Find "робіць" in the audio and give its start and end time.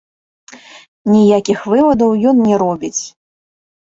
2.63-3.01